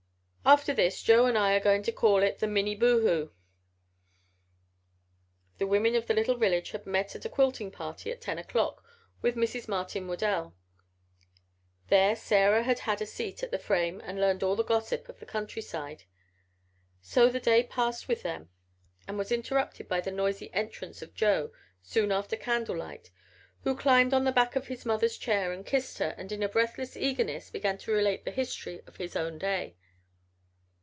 [0.43, 3.29] "After this Joe and I are going to call it the Minneboohoo."
[5.59, 8.83] The women of the little village had met at a quilting party at ten o'clock
[9.21, 9.69] with Mrs.
[9.69, 10.53] Martin Waddell.
[11.87, 15.19] There Sarah had had a seat at the frame and heard all the gossip of
[15.19, 16.03] the countryside....
[17.01, 18.49] So the day passed with them
[19.07, 23.09] and was interrupted by the noisy entrance of Joe, soon after candlelight,
[23.63, 26.97] who climbed on the back of his mother's chair and kissed her and in breathless
[26.97, 29.77] eagerness began to relate the history of his own day.